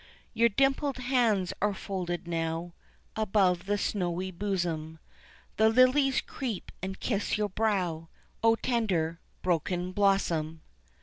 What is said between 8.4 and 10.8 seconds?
O tender broken blossom!